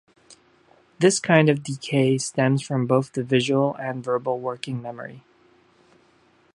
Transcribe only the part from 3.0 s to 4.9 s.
the visual and verbal working